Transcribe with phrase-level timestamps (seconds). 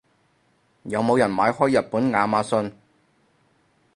[0.81, 2.73] 有冇人買開日本亞馬遜？